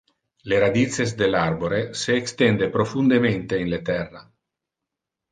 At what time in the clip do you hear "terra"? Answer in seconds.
3.91-4.23